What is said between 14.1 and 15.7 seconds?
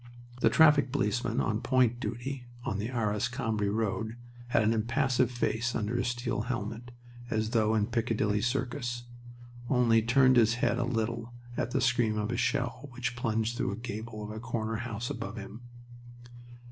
of a corner house above him.